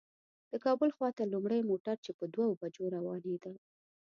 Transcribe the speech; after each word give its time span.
د 0.51 0.53
کابل 0.65 0.89
خواته 0.97 1.23
لومړی 1.33 1.61
موټر 1.69 1.95
په 2.19 2.25
دوو 2.33 2.57
بجو 2.61 2.83
روانېده. 2.95 3.51